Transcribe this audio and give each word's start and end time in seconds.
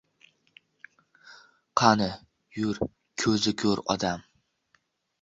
Qani, 1.83 2.09
yur, 2.65 2.83
ko‘zi 3.27 3.57
ko‘r 3.65 3.87
odam 3.99 4.29